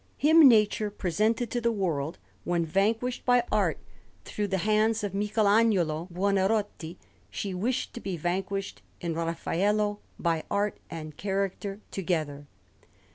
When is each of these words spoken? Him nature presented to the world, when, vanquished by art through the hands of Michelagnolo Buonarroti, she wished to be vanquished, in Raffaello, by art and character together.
Him 0.17 0.49
nature 0.49 0.89
presented 0.89 1.51
to 1.51 1.61
the 1.61 1.71
world, 1.71 2.17
when, 2.43 2.65
vanquished 2.65 3.23
by 3.23 3.43
art 3.51 3.77
through 4.25 4.47
the 4.47 4.57
hands 4.65 5.03
of 5.03 5.13
Michelagnolo 5.13 6.07
Buonarroti, 6.11 6.97
she 7.29 7.53
wished 7.53 7.93
to 7.93 7.99
be 7.99 8.17
vanquished, 8.17 8.81
in 8.99 9.13
Raffaello, 9.13 9.99
by 10.17 10.43
art 10.49 10.79
and 10.89 11.15
character 11.17 11.81
together. 11.91 12.47